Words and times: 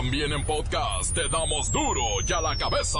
También 0.00 0.32
en 0.32 0.42
podcast 0.46 1.14
te 1.14 1.28
damos 1.28 1.70
duro 1.70 2.00
y 2.26 2.32
a 2.32 2.40
la 2.40 2.56
cabeza. 2.56 2.98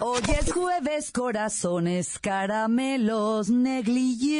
Hoy 0.00 0.22
es 0.38 0.52
jueves, 0.52 1.10
corazones, 1.10 2.20
caramelos, 2.20 3.50
negligé. 3.50 4.36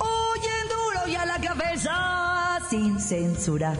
Hoy 0.00 0.40
en 0.44 0.68
duro 0.68 1.08
y 1.08 1.14
a 1.14 1.24
la 1.24 1.40
cabeza, 1.40 2.58
sin 2.68 3.00
censura. 3.00 3.72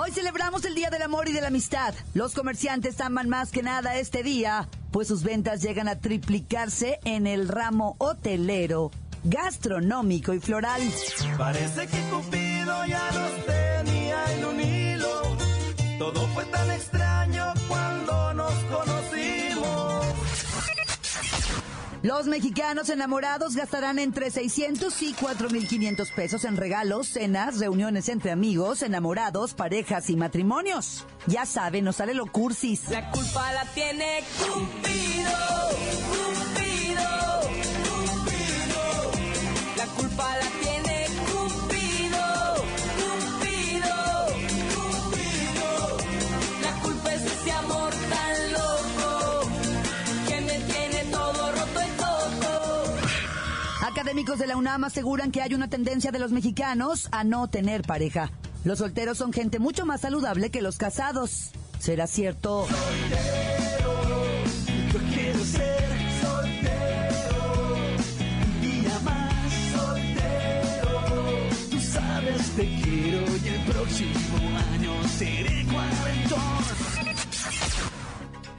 Hoy 0.00 0.12
celebramos 0.12 0.64
el 0.64 0.76
Día 0.76 0.90
del 0.90 1.02
Amor 1.02 1.28
y 1.28 1.32
de 1.32 1.40
la 1.40 1.48
Amistad. 1.48 1.92
Los 2.14 2.32
comerciantes 2.32 3.00
aman 3.00 3.28
más 3.28 3.50
que 3.50 3.64
nada 3.64 3.96
este 3.96 4.22
día, 4.22 4.68
pues 4.92 5.08
sus 5.08 5.24
ventas 5.24 5.60
llegan 5.60 5.88
a 5.88 5.98
triplicarse 5.98 7.00
en 7.02 7.26
el 7.26 7.48
ramo 7.48 7.96
hotelero, 7.98 8.92
gastronómico 9.24 10.32
y 10.34 10.38
floral. 10.38 10.82
Parece 11.36 11.88
que 11.88 12.00
Cupido 12.10 12.86
ya 12.86 13.10
nos 13.10 13.44
tenía 13.44 14.34
en 14.34 14.44
un 14.44 14.60
hilo. 14.60 15.36
Todo 15.98 16.28
fue 16.28 16.44
tan 16.44 16.70
extraño 16.70 17.52
Los 22.02 22.26
mexicanos 22.26 22.90
enamorados 22.90 23.56
gastarán 23.56 23.98
entre 23.98 24.30
600 24.30 25.02
y 25.02 25.14
4.500 25.14 26.14
pesos 26.14 26.44
en 26.44 26.56
regalos, 26.56 27.08
cenas, 27.08 27.58
reuniones 27.58 28.08
entre 28.08 28.30
amigos, 28.30 28.82
enamorados, 28.82 29.54
parejas 29.54 30.08
y 30.08 30.16
matrimonios. 30.16 31.04
Ya 31.26 31.44
saben, 31.44 31.84
nos 31.84 31.96
sale 31.96 32.14
lo 32.14 32.26
cursis. 32.26 32.88
La 32.90 33.10
culpa 33.10 33.52
la 33.52 33.64
tiene 33.72 34.22
Cupido, 34.38 36.07
Académicos 54.08 54.38
de 54.38 54.46
la 54.46 54.56
UNAM 54.56 54.84
aseguran 54.84 55.30
que 55.30 55.42
hay 55.42 55.52
una 55.52 55.68
tendencia 55.68 56.10
de 56.10 56.18
los 56.18 56.32
mexicanos 56.32 57.08
a 57.12 57.24
no 57.24 57.46
tener 57.48 57.82
pareja. 57.82 58.30
Los 58.64 58.78
solteros 58.78 59.18
son 59.18 59.34
gente 59.34 59.58
mucho 59.58 59.84
más 59.84 60.00
saludable 60.00 60.48
que 60.48 60.62
los 60.62 60.78
casados. 60.78 61.50
¿Será 61.78 62.06
cierto? 62.06 62.66
Yo 64.92 64.98
quiero 65.12 65.44
ser 65.44 65.90
soltero. 66.22 67.66
Un 68.46 68.60
día 68.62 68.98
más 69.04 69.52
soltero. 69.76 71.02
Tú 71.70 71.78
sabes 71.78 72.50
te 72.56 72.64
quiero 72.82 73.26
y 73.44 73.48
el 73.48 73.60
próximo 73.66 74.58
año 74.72 75.06
seré 75.18 75.66
cuarentón. 75.66 76.87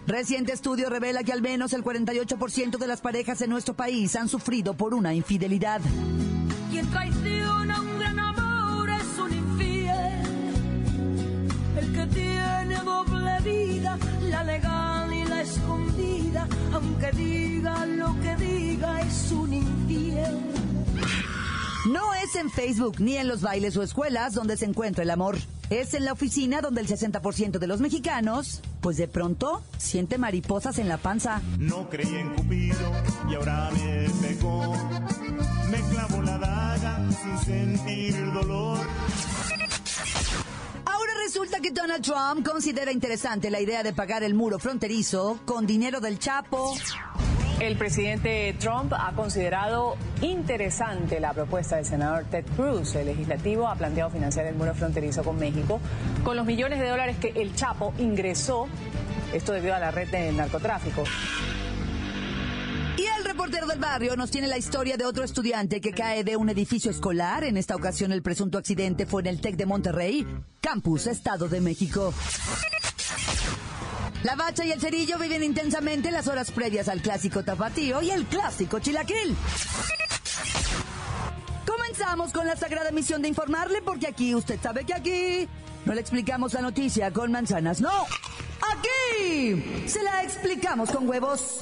Reciente 0.09 0.53
estudio 0.53 0.89
revela 0.89 1.23
que 1.23 1.31
al 1.31 1.43
menos 1.43 1.71
el 1.71 1.83
48% 1.83 2.79
de 2.79 2.87
las 2.87 2.99
parejas 2.99 3.43
en 3.43 3.51
nuestro 3.51 3.75
país 3.75 4.15
han 4.15 4.27
sufrido 4.27 4.73
por 4.73 4.95
una 4.95 5.13
infidelidad. 5.13 5.81
Quien 6.71 6.89
traiciona 6.89 7.79
un 7.79 7.99
gran 7.99 8.19
amor 8.19 8.89
es 8.89 9.19
un 9.19 9.31
infiel. 9.31 10.23
El 11.77 11.93
que 11.93 12.07
tiene 12.07 12.75
doble 12.83 13.39
vida, 13.43 13.99
la 14.31 14.43
legal 14.45 15.13
y 15.13 15.25
la 15.25 15.41
escondida. 15.43 16.47
Aunque 16.73 17.11
diga 17.11 17.85
lo 17.85 18.19
que 18.19 18.35
diga, 18.37 19.01
es 19.01 19.31
un 19.31 19.53
infiel. 19.53 20.58
No 21.89 22.13
es 22.13 22.35
en 22.35 22.51
Facebook 22.51 22.99
ni 22.99 23.17
en 23.17 23.27
los 23.27 23.41
bailes 23.41 23.75
o 23.75 23.81
escuelas 23.81 24.35
donde 24.35 24.57
se 24.57 24.65
encuentra 24.65 25.01
el 25.03 25.09
amor. 25.09 25.39
Es 25.71 25.95
en 25.95 26.05
la 26.05 26.13
oficina 26.13 26.61
donde 26.61 26.81
el 26.81 26.87
60% 26.87 27.57
de 27.57 27.65
los 27.65 27.81
mexicanos, 27.81 28.61
pues 28.79 28.97
de 28.97 29.07
pronto, 29.07 29.63
siente 29.79 30.19
mariposas 30.19 30.77
en 30.77 30.87
la 30.87 30.97
panza. 30.99 31.41
No 31.57 31.89
creí 31.89 32.15
en 32.15 32.35
Cupido 32.35 32.91
y 33.27 33.33
ahora 33.33 33.71
me 33.71 34.07
pegó. 34.21 34.75
Me 35.71 35.81
clavó 35.89 36.21
la 36.21 36.37
daga 36.37 37.09
sin 37.23 37.37
sentir 37.39 38.33
dolor. 38.33 38.77
Ahora 40.85 41.11
resulta 41.25 41.59
que 41.59 41.71
Donald 41.71 42.03
Trump 42.03 42.47
considera 42.47 42.91
interesante 42.91 43.49
la 43.49 43.61
idea 43.61 43.81
de 43.81 43.93
pagar 43.93 44.21
el 44.21 44.35
muro 44.35 44.59
fronterizo 44.59 45.39
con 45.43 45.65
dinero 45.65 45.99
del 46.01 46.19
Chapo. 46.19 46.75
El 47.59 47.75
presidente 47.75 48.55
Trump 48.57 48.93
ha 48.97 49.11
considerado 49.13 49.97
interesante 50.21 51.19
la 51.19 51.33
propuesta 51.33 51.75
del 51.75 51.85
senador 51.85 52.23
Ted 52.23 52.45
Cruz. 52.55 52.95
El 52.95 53.07
legislativo 53.07 53.67
ha 53.67 53.75
planteado 53.75 54.09
financiar 54.09 54.45
el 54.45 54.55
muro 54.55 54.73
fronterizo 54.73 55.23
con 55.23 55.37
México 55.37 55.81
con 56.23 56.37
los 56.37 56.45
millones 56.45 56.79
de 56.79 56.87
dólares 56.87 57.17
que 57.17 57.33
el 57.35 57.53
Chapo 57.55 57.93
ingresó, 57.97 58.67
esto 59.33 59.51
debido 59.51 59.75
a 59.75 59.79
la 59.79 59.91
red 59.91 60.07
de 60.09 60.31
narcotráfico. 60.31 61.03
Y 62.97 63.03
el 63.17 63.25
reportero 63.25 63.67
del 63.67 63.79
barrio 63.79 64.15
nos 64.15 64.31
tiene 64.31 64.47
la 64.47 64.57
historia 64.57 64.95
de 64.95 65.05
otro 65.05 65.25
estudiante 65.25 65.81
que 65.81 65.91
cae 65.91 66.23
de 66.23 66.37
un 66.37 66.49
edificio 66.49 66.89
escolar. 66.91 67.43
En 67.43 67.57
esta 67.57 67.75
ocasión 67.75 68.13
el 68.13 68.21
presunto 68.21 68.57
accidente 68.57 69.05
fue 69.05 69.21
en 69.21 69.27
el 69.27 69.41
TEC 69.41 69.57
de 69.57 69.65
Monterrey, 69.65 70.25
Campus, 70.61 71.07
Estado 71.07 71.49
de 71.49 71.59
México. 71.59 72.13
La 74.23 74.35
bacha 74.35 74.65
y 74.65 74.71
el 74.71 74.81
cerillo 74.81 75.17
viven 75.17 75.43
intensamente 75.43 76.11
las 76.11 76.27
horas 76.27 76.51
previas 76.51 76.89
al 76.89 77.01
clásico 77.01 77.43
tapatío 77.43 78.01
y 78.01 78.11
el 78.11 78.25
clásico 78.25 78.79
chilaquil. 78.79 79.35
Comenzamos 81.65 82.33
con 82.33 82.45
la 82.45 82.57
sagrada 82.57 82.91
misión 82.91 83.21
de 83.21 83.29
informarle 83.29 83.81
porque 83.81 84.07
aquí, 84.07 84.35
usted 84.35 84.59
sabe 84.61 84.85
que 84.85 84.93
aquí 84.93 85.47
no 85.85 85.93
le 85.93 86.01
explicamos 86.01 86.53
la 86.53 86.61
noticia 86.61 87.11
con 87.11 87.31
manzanas, 87.31 87.79
no. 87.79 88.07
Aquí 88.73 89.87
se 89.87 90.03
la 90.03 90.23
explicamos 90.23 90.91
con 90.91 91.07
huevos. 91.07 91.61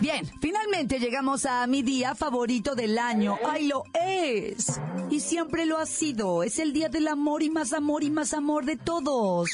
Bien, 0.00 0.26
finalmente 0.40 0.98
llegamos 0.98 1.44
a 1.44 1.66
mi 1.66 1.82
día 1.82 2.14
favorito 2.14 2.74
del 2.74 2.98
año. 2.98 3.36
¡Ay, 3.46 3.68
lo 3.68 3.84
es! 3.92 4.80
Y 5.10 5.20
siempre 5.20 5.66
lo 5.66 5.76
ha 5.76 5.84
sido. 5.84 6.42
Es 6.42 6.58
el 6.58 6.72
día 6.72 6.88
del 6.88 7.06
amor 7.06 7.42
y 7.42 7.50
más 7.50 7.74
amor 7.74 8.02
y 8.02 8.08
más 8.08 8.32
amor 8.32 8.64
de 8.64 8.76
todos. 8.76 9.50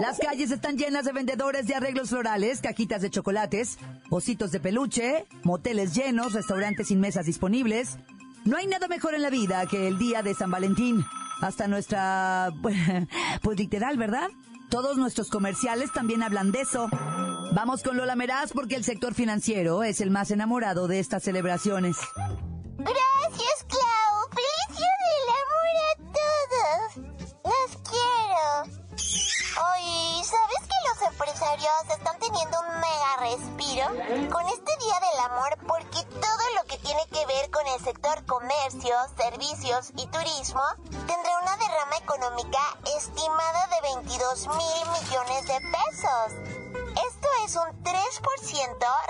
Las 0.00 0.18
calles 0.18 0.50
están 0.50 0.78
llenas 0.78 1.04
de 1.04 1.12
vendedores 1.12 1.66
de 1.66 1.74
arreglos 1.74 2.08
florales, 2.08 2.62
cajitas 2.62 3.02
de 3.02 3.10
chocolates, 3.10 3.78
ositos 4.08 4.50
de 4.50 4.60
peluche, 4.60 5.26
moteles 5.42 5.94
llenos, 5.94 6.32
restaurantes 6.32 6.88
sin 6.88 7.00
mesas 7.00 7.26
disponibles. 7.26 7.98
No 8.46 8.56
hay 8.56 8.66
nada 8.66 8.88
mejor 8.88 9.14
en 9.14 9.22
la 9.22 9.30
vida 9.30 9.66
que 9.66 9.88
el 9.88 9.98
día 9.98 10.22
de 10.22 10.32
San 10.32 10.50
Valentín. 10.50 11.04
Hasta 11.42 11.68
nuestra... 11.68 12.50
pues 13.42 13.58
literal, 13.58 13.98
¿verdad? 13.98 14.30
Todos 14.70 14.96
nuestros 14.96 15.28
comerciales 15.28 15.92
también 15.92 16.22
hablan 16.22 16.50
de 16.50 16.62
eso. 16.62 16.88
Vamos 17.52 17.82
con 17.82 17.96
Lola 17.96 18.16
Meraz 18.16 18.52
porque 18.52 18.76
el 18.76 18.84
sector 18.84 19.14
financiero 19.14 19.82
es 19.82 20.00
el 20.00 20.10
más 20.10 20.30
enamorado 20.30 20.88
de 20.88 20.98
estas 21.00 21.22
celebraciones. 21.22 21.96
Gracias, 22.76 23.64
Clau. 23.68 24.28
¡Feliz 24.30 24.78
Día 24.78 24.94
del 25.06 25.28
Amor 25.42 25.74
a 25.82 25.92
todos! 26.12 27.10
¡Los 27.44 27.70
quiero! 27.88 28.86
Oye, 29.72 30.24
¿sabes 30.24 30.62
que 30.68 30.78
los 30.88 31.12
empresarios 31.12 31.96
están 31.96 32.18
teniendo 32.18 32.60
un 32.60 32.68
mega 32.80 33.16
respiro 33.20 33.86
con 34.30 34.46
este 34.48 34.72
Día 34.84 35.00
del 35.00 35.18
Amor? 35.30 35.56
Porque 35.66 36.04
todo 36.20 36.44
lo 36.56 36.64
que 36.68 36.76
tiene 36.78 37.00
que 37.10 37.24
ver 37.26 37.50
con 37.50 37.66
el 37.66 37.80
sector 37.80 38.24
comercio, 38.26 38.94
servicios 39.16 39.92
y 39.96 40.06
turismo 40.08 40.62
tendrá 41.06 41.40
una 41.42 41.56
derrama 41.56 41.96
económica 42.02 42.60
estimada 42.98 43.66
de 43.68 43.80
22 43.94 44.48
mil 44.48 44.84
millones 45.00 45.46
de 45.46 45.60
pesos. 45.72 46.55
Es 47.46 47.54
un 47.54 47.84
3% 47.84 47.92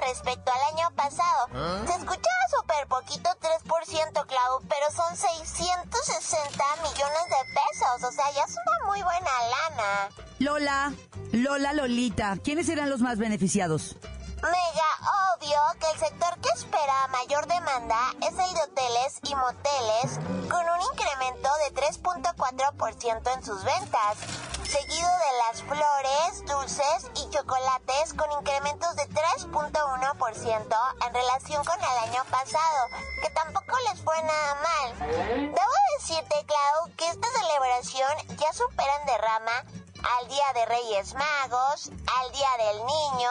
respecto 0.06 0.52
al 0.52 0.74
año 0.74 0.94
pasado. 0.94 1.48
Se 1.86 1.92
escuchaba 1.94 2.44
súper 2.54 2.86
poquito 2.86 3.30
3%, 3.40 4.26
Clau, 4.26 4.60
pero 4.68 4.90
son 4.94 5.16
660 5.16 6.64
millones 6.82 7.24
de 7.30 7.42
pesos. 7.54 8.04
O 8.06 8.12
sea, 8.12 8.30
ya 8.32 8.44
es 8.44 8.50
una 8.52 8.86
muy 8.88 9.02
buena 9.02 9.30
lana. 9.48 10.10
Lola, 10.38 10.92
Lola, 11.32 11.72
Lolita, 11.72 12.36
¿quiénes 12.44 12.66
serán 12.66 12.90
los 12.90 13.00
más 13.00 13.16
beneficiados? 13.16 13.96
Mega 14.42 15.34
obvio 15.34 15.58
que 15.80 15.90
el 15.92 15.98
sector 15.98 16.35
espera 16.56 17.06
mayor 17.08 17.46
demanda 17.46 18.14
es 18.22 18.32
el 18.32 18.54
de 18.54 18.62
hoteles 18.62 19.20
y 19.24 19.34
moteles, 19.34 20.18
con 20.48 20.66
un 20.66 20.80
incremento 20.90 21.50
de 21.68 21.74
3.4% 21.74 23.34
en 23.34 23.44
sus 23.44 23.62
ventas, 23.62 24.16
seguido 24.64 25.06
de 25.06 25.32
las 25.44 25.62
flores, 25.62 26.46
dulces 26.46 27.10
y 27.14 27.28
chocolates 27.28 28.14
con 28.14 28.32
incrementos 28.40 28.96
de 28.96 29.02
3.1% 29.02 30.76
en 31.06 31.14
relación 31.14 31.62
con 31.62 31.78
el 31.78 31.98
año 32.08 32.24
pasado, 32.30 32.88
que 33.20 33.28
tampoco 33.30 33.76
les 33.90 34.00
fue 34.00 34.18
nada 34.22 34.54
mal. 34.54 34.98
Debo 35.08 35.74
decirte, 35.98 36.46
Clau, 36.46 36.90
que 36.96 37.06
esta 37.08 37.28
celebración 37.32 38.16
ya 38.38 38.50
supera 38.54 38.96
en 39.00 39.06
derrama 39.06 39.62
al 40.06 40.28
Día 40.28 40.52
de 40.54 40.66
Reyes 40.66 41.14
Magos, 41.14 41.90
al 41.90 42.32
Día 42.32 42.48
del 42.58 42.78
Niño, 42.86 43.30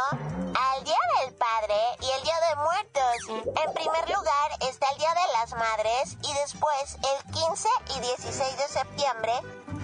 al 0.60 0.84
Día 0.84 0.98
del 1.22 1.34
Padre 1.36 1.76
y 2.02 2.10
el 2.10 2.24
Día 2.24 2.40
de 2.50 2.56
Muertos. 2.58 3.56
En 3.66 3.74
primer 3.74 4.10
lugar 4.10 4.52
está 4.62 4.92
el 4.92 4.98
Día 4.98 5.14
de 5.14 5.32
las 5.40 5.54
Madres 5.54 6.18
y 6.22 6.34
después 6.34 6.96
el 6.96 7.34
15 7.34 7.70
y 7.96 8.00
16 8.00 8.58
de 8.58 8.68
septiembre, 8.68 9.34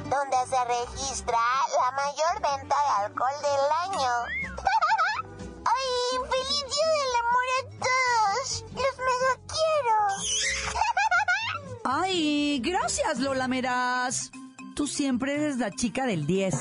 donde 0.10 0.38
se 0.50 0.66
registra 0.66 1.40
la 1.80 1.92
mayor 1.92 2.42
venta 2.42 2.76
de 2.76 3.06
alcohol 3.06 3.42
del 3.42 3.72
año. 3.90 4.12
¡Ay, 5.66 6.20
feliz 6.30 6.66
Día 6.76 6.88
del 6.98 7.16
Amor 7.22 7.48
a 7.58 7.64
todos! 7.80 8.64
¡Los 8.74 8.98
mega 8.98 9.34
quiero! 9.48 9.98
Ay, 12.04 12.60
gracias, 12.60 13.20
Lola 13.20 13.48
Meras. 13.48 14.32
Siempre 14.88 15.36
eres 15.36 15.58
la 15.58 15.72
chica 15.72 16.06
del 16.06 16.26
10. 16.26 16.56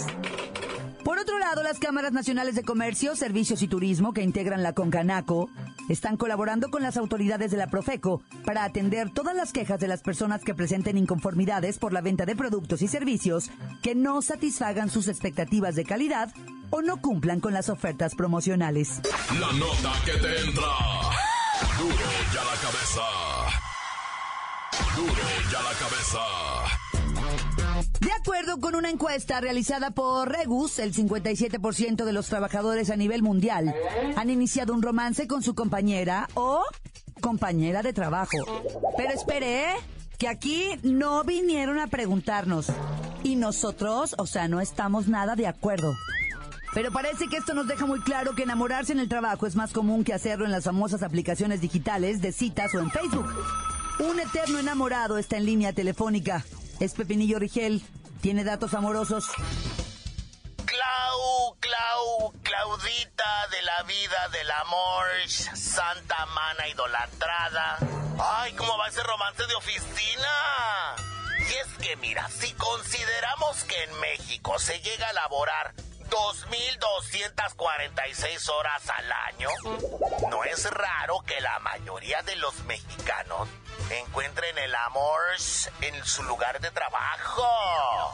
Por 1.05 1.19
otro 1.19 1.39
lado, 1.39 1.63
las 1.63 1.79
cámaras 1.79 2.13
nacionales 2.13 2.55
de 2.55 2.63
comercio, 2.63 3.17
servicios 3.17 3.63
y 3.63 3.69
turismo 3.69 4.13
que 4.13 4.23
integran 4.23 4.63
la 4.63 4.75
Concanaco 4.75 5.49
están 5.89 6.17
colaborando 6.17 6.71
con 6.71 6.83
las 6.83 6.97
autoridades 6.97 7.51
de 7.51 7.57
la 7.57 7.69
Profeco 7.69 8.23
para 8.45 8.65
atender 8.65 9.11
todas 9.11 9.35
las 9.35 9.53
quejas 9.53 9.81
de 9.81 9.89
las 9.89 10.03
personas 10.03 10.43
que 10.43 10.55
presenten 10.55 10.99
inconformidades 10.99 11.79
por 11.79 11.93
la 11.93 12.01
venta 12.01 12.27
de 12.27 12.37
productos 12.37 12.83
y 12.83 12.89
servicios 12.89 13.51
que 13.83 13.95
no 13.95 14.23
satisfagan 14.23 14.91
sus 14.91 15.09
expectativas 15.09 15.75
de 15.75 15.85
calidad 15.85 16.33
o 16.71 16.83
no 16.83 17.01
cumplan 17.01 17.41
con 17.41 17.55
las 17.55 17.69
ofertas 17.69 18.15
promocionales. 18.15 19.01
La 19.41 19.53
nota 19.53 19.93
que 20.05 20.13
te 20.13 20.41
entra. 20.43 20.69
Duro 21.79 21.97
ya 22.35 22.45
la 22.45 22.57
cabeza. 22.61 23.03
Duro 24.97 25.23
ya 25.51 25.63
la 25.63 25.73
cabeza. 25.79 26.90
De 28.01 28.13
acuerdo 28.13 28.59
con 28.59 28.75
una 28.75 28.91
encuesta 28.91 29.41
realizada 29.41 29.91
por 29.91 30.29
Regus, 30.29 30.79
el 30.79 30.95
57% 30.95 32.05
de 32.05 32.13
los 32.13 32.27
trabajadores 32.27 32.91
a 32.91 32.97
nivel 32.97 33.23
mundial 33.23 33.75
han 34.17 34.31
iniciado 34.31 34.75
un 34.75 34.83
romance 34.83 35.27
con 35.27 35.43
su 35.43 35.55
compañera 35.55 36.29
o 36.35 36.63
compañera 37.21 37.83
de 37.83 37.93
trabajo. 37.93 38.39
Pero 38.97 39.13
espere, 39.13 39.71
¿eh? 39.71 39.75
que 40.19 40.29
aquí 40.29 40.69
no 40.83 41.25
vinieron 41.25 41.79
a 41.79 41.87
preguntarnos. 41.87 42.67
Y 43.23 43.37
nosotros, 43.37 44.15
o 44.19 44.27
sea, 44.27 44.49
no 44.49 44.61
estamos 44.61 45.09
nada 45.09 45.35
de 45.35 45.47
acuerdo. 45.47 45.95
Pero 46.75 46.93
parece 46.93 47.27
que 47.27 47.39
esto 47.39 47.55
nos 47.55 47.67
deja 47.67 47.87
muy 47.87 48.01
claro 48.01 48.35
que 48.35 48.45
enamorarse 48.45 48.93
en 48.93 49.01
el 49.01 49.09
trabajo 49.09 49.47
es 49.47 49.57
más 49.57 49.73
común 49.73 50.05
que 50.05 50.15
hacerlo 50.15 50.45
en 50.45 50.53
las 50.53 50.65
famosas 50.65 51.03
aplicaciones 51.03 51.61
digitales 51.61 52.21
de 52.21 52.33
citas 52.33 52.75
o 52.75 52.81
en 52.81 52.91
Facebook. 52.91 53.27
Un 53.99 54.21
eterno 54.21 54.59
enamorado 54.59 55.19
está 55.19 55.37
en 55.37 55.47
línea 55.47 55.73
telefónica. 55.73 56.45
Es 56.81 56.95
Pepinillo 56.95 57.39
Rigel. 57.39 57.83
Tiene 58.23 58.43
datos 58.43 58.73
amorosos. 58.73 59.27
Clau, 60.65 61.57
Clau, 61.61 62.33
Claudita 62.43 63.49
de 63.51 63.63
la 63.63 63.83
vida 63.83 64.29
del 64.33 64.51
amor, 64.51 65.07
santa 65.29 66.25
mana 66.27 66.69
idolatrada. 66.69 67.77
Ay, 68.19 68.55
¿cómo 68.55 68.79
va 68.79 68.89
ese 68.89 69.03
romance 69.03 69.47
de 69.47 69.55
oficina? 69.55 70.97
Y 71.39 71.53
es 71.53 71.87
que 71.87 71.97
mira, 71.97 72.27
si 72.31 72.51
consideramos 72.55 73.65
que 73.65 73.85
en 73.85 74.01
México 74.01 74.59
se 74.59 74.81
llega 74.81 75.09
a 75.09 75.13
laborar 75.13 75.75
2.246 76.11 78.49
horas 78.49 78.91
al 78.91 79.13
año, 79.13 79.49
no 80.29 80.43
es 80.45 80.69
raro 80.71 81.21
que 81.27 81.41
la 81.41 81.59
mayoría 81.61 82.21
de 82.23 82.37
los 82.37 82.55
mexicanos 82.65 83.49
encuentren 83.91 84.59
el 84.59 84.75
amor 84.75 85.21
en 85.81 86.05
su 86.05 86.23
lugar 86.25 86.61
de 86.61 86.71
trabajo. 86.71 88.13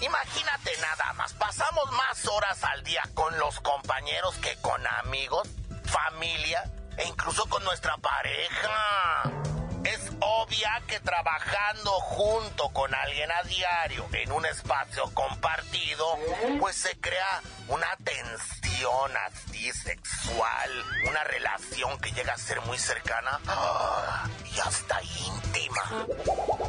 Imagínate 0.00 0.72
nada 0.80 1.12
más, 1.14 1.32
pasamos 1.34 1.90
más 1.92 2.26
horas 2.26 2.64
al 2.64 2.82
día 2.84 3.02
con 3.14 3.38
los 3.38 3.60
compañeros 3.60 4.34
que 4.36 4.56
con 4.56 4.86
amigos, 4.86 5.48
familia 5.84 6.64
e 6.96 7.06
incluso 7.06 7.46
con 7.46 7.62
nuestra 7.64 7.96
pareja. 7.98 9.55
Es 9.86 10.10
obvia 10.18 10.82
que 10.88 10.98
trabajando 10.98 11.92
junto 12.00 12.68
con 12.70 12.92
alguien 12.92 13.30
a 13.30 13.42
diario 13.44 14.04
en 14.14 14.32
un 14.32 14.44
espacio 14.44 15.08
compartido, 15.14 16.18
pues 16.58 16.74
se 16.74 16.98
crea 16.98 17.40
una 17.68 17.96
tensión 18.02 19.16
así 19.28 19.70
sexual, 19.72 20.84
una 21.08 21.22
relación 21.22 21.98
que 22.00 22.10
llega 22.10 22.32
a 22.32 22.36
ser 22.38 22.60
muy 22.62 22.78
cercana 22.78 23.38
ah, 23.46 24.28
y 24.44 24.58
hasta 24.58 25.00
íntima. 25.02 26.06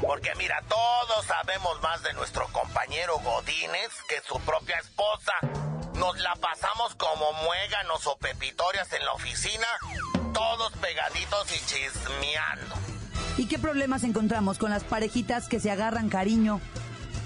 Porque 0.05 0.35
mira, 0.35 0.61
todos 0.69 1.25
sabemos 1.25 1.81
más 1.81 2.03
de 2.03 2.13
nuestro 2.13 2.47
compañero 2.49 3.17
Godínez 3.17 3.89
que 4.07 4.21
su 4.21 4.39
propia 4.41 4.77
esposa. 4.77 5.33
Nos 5.95 6.19
la 6.19 6.35
pasamos 6.35 6.93
como 6.93 7.33
muéganos 7.33 8.05
o 8.05 8.15
pepitorias 8.19 8.93
en 8.93 9.03
la 9.03 9.13
oficina, 9.13 9.67
todos 10.33 10.71
pegaditos 10.73 11.51
y 11.51 11.65
chismeando. 11.65 12.86
¿Y 13.37 13.45
qué 13.45 13.59
problemas 13.59 14.03
encontramos 14.03 14.57
con 14.57 14.71
las 14.71 14.83
parejitas 14.83 15.47
que 15.47 15.59
se 15.59 15.69
agarran 15.69 16.09
cariño? 16.09 16.59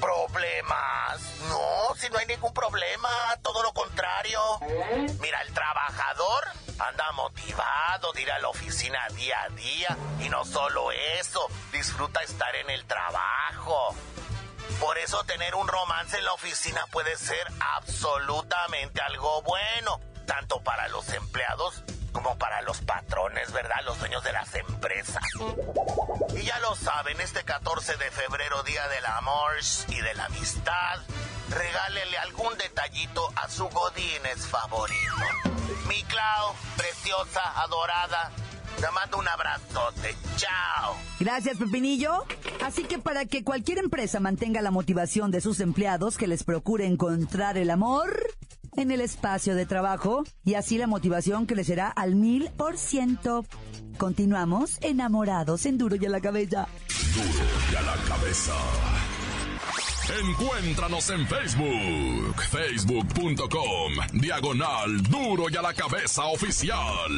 ¿Problemas? 0.01 1.21
No, 1.47 1.95
si 1.95 2.09
no 2.09 2.17
hay 2.17 2.25
ningún 2.25 2.53
problema, 2.53 3.09
todo 3.41 3.63
lo 3.63 3.71
contrario. 3.71 4.39
Mira, 5.21 5.41
el 5.41 5.53
trabajador 5.53 6.43
anda 6.79 7.11
motivado 7.13 8.11
de 8.11 8.23
ir 8.23 8.31
a 8.31 8.39
la 8.39 8.49
oficina 8.49 8.99
día 9.15 9.41
a 9.43 9.49
día 9.55 9.97
y 10.19 10.27
no 10.27 10.43
solo 10.43 10.91
eso, 10.91 11.47
disfruta 11.71 12.21
estar 12.23 12.53
en 12.57 12.69
el 12.69 12.83
trabajo. 12.85 13.95
Por 14.81 14.97
eso 14.97 15.23
tener 15.23 15.55
un 15.55 15.67
romance 15.67 16.17
en 16.17 16.25
la 16.25 16.33
oficina 16.33 16.85
puede 16.91 17.15
ser 17.15 17.47
absolutamente 17.77 18.99
algo 19.01 19.43
bueno, 19.43 20.01
tanto 20.25 20.61
para 20.61 20.89
los 20.89 21.07
empleados 21.13 21.83
como 22.11 22.37
para 22.37 22.61
los 22.61 22.81
patrones, 22.81 23.51
¿verdad? 23.51 23.77
Los 23.85 23.99
dueños 23.99 24.23
de 24.23 24.33
las 24.33 24.53
empresas. 24.55 25.23
Y 26.35 26.43
ya 26.43 26.59
lo 26.59 26.75
saben, 26.75 27.19
este 27.21 27.43
14 27.43 27.97
de 27.97 28.11
febrero, 28.11 28.63
Día 28.63 28.87
del 28.87 29.05
Amor 29.05 29.53
y 29.87 30.01
de 30.01 30.13
la 30.13 30.25
Amistad, 30.25 30.99
regálele 31.49 32.17
algún 32.17 32.57
detallito 32.57 33.27
a 33.35 33.49
su 33.49 33.67
Godínez 33.69 34.47
favorito. 34.47 35.25
Mi 35.87 36.03
Clau, 36.03 36.53
preciosa, 36.77 37.61
adorada, 37.61 38.31
te 38.79 38.91
mando 38.91 39.17
un 39.17 39.27
abrazote. 39.27 40.15
Chao. 40.37 40.95
Gracias, 41.19 41.57
Pepinillo. 41.57 42.25
Así 42.63 42.83
que 42.83 42.99
para 42.99 43.25
que 43.25 43.43
cualquier 43.43 43.77
empresa 43.77 44.19
mantenga 44.19 44.61
la 44.61 44.71
motivación 44.71 45.31
de 45.31 45.41
sus 45.41 45.59
empleados, 45.59 46.17
que 46.17 46.27
les 46.27 46.43
procure 46.43 46.85
encontrar 46.85 47.57
el 47.57 47.69
amor 47.69 48.11
en 48.75 48.91
el 48.91 49.01
espacio 49.01 49.55
de 49.55 49.65
trabajo 49.65 50.23
y 50.43 50.55
así 50.55 50.77
la 50.77 50.87
motivación 50.87 51.45
crecerá 51.45 51.87
al 51.89 52.15
mil 52.15 52.49
por 52.57 52.77
ciento. 52.77 53.45
Continuamos 53.97 54.77
enamorados 54.81 55.65
en 55.65 55.77
Duro 55.77 55.95
y 55.95 56.05
a 56.05 56.09
la 56.09 56.21
cabeza. 56.21 56.67
Duro 57.13 57.45
y 57.71 57.75
a 57.75 57.81
la 57.81 57.95
cabeza. 58.07 58.53
Encuéntranos 60.19 61.09
en 61.11 61.25
Facebook, 61.27 62.41
facebook.com, 62.49 63.93
diagonal 64.13 65.01
Duro 65.03 65.45
y 65.49 65.55
a 65.55 65.61
la 65.61 65.73
cabeza 65.73 66.25
oficial. 66.25 67.11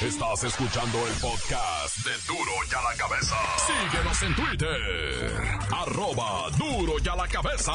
Estás 0.00 0.44
escuchando 0.44 1.06
el 1.06 1.12
podcast 1.20 1.98
de 1.98 2.10
Duro 2.26 2.52
y 2.70 2.74
a 2.74 2.80
la 2.80 2.96
cabeza. 2.96 3.36
Síguenos 3.66 4.22
en 4.22 4.34
Twitter, 4.34 5.58
arroba 5.70 6.48
Duro 6.56 6.94
y 7.04 7.06
a 7.06 7.16
la 7.16 7.28
cabeza. 7.28 7.72